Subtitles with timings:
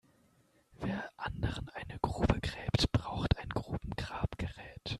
[0.79, 4.89] Wer anderen eine Grube gräbt, braucht ein Grubengrabgerät.